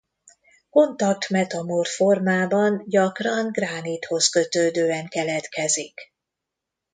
[0.69, 6.13] Kontakt metamorf formában gyakran gránithoz kötődően keletkezik.